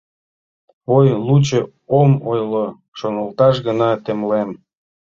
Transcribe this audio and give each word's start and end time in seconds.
Ой, 0.95 1.07
лучо 1.25 1.59
ом 1.99 2.11
ойло, 2.31 2.65
шоналташ 2.97 3.55
гына 3.67 3.89
темлем... 4.03 4.49